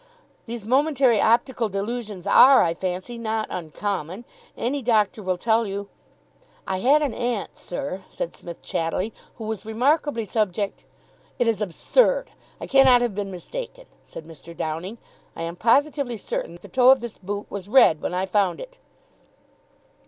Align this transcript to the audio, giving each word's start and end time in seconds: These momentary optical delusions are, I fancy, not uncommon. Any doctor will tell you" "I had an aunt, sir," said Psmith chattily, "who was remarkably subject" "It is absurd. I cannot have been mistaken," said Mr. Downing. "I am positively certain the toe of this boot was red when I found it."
These 0.47 0.65
momentary 0.65 1.21
optical 1.21 1.69
delusions 1.69 2.25
are, 2.25 2.63
I 2.63 2.73
fancy, 2.73 3.19
not 3.19 3.45
uncommon. 3.51 4.25
Any 4.57 4.81
doctor 4.81 5.21
will 5.21 5.37
tell 5.37 5.67
you" 5.67 5.89
"I 6.67 6.79
had 6.79 7.03
an 7.03 7.13
aunt, 7.13 7.55
sir," 7.55 8.01
said 8.09 8.35
Psmith 8.35 8.63
chattily, 8.63 9.13
"who 9.35 9.43
was 9.43 9.63
remarkably 9.63 10.25
subject" 10.25 10.85
"It 11.37 11.47
is 11.47 11.61
absurd. 11.61 12.31
I 12.59 12.65
cannot 12.65 13.01
have 13.01 13.13
been 13.13 13.29
mistaken," 13.29 13.85
said 14.03 14.25
Mr. 14.25 14.57
Downing. 14.57 14.97
"I 15.35 15.43
am 15.43 15.55
positively 15.55 16.17
certain 16.17 16.57
the 16.59 16.67
toe 16.67 16.89
of 16.89 17.01
this 17.01 17.19
boot 17.19 17.45
was 17.51 17.69
red 17.69 18.01
when 18.01 18.15
I 18.15 18.25
found 18.25 18.59
it." 18.59 18.79